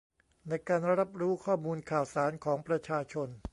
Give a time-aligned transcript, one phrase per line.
[0.49, 3.29] ในการรับรู้ข้อมูลข่าวสารของประชาชน